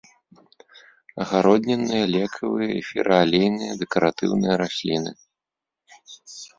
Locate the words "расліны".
4.67-5.11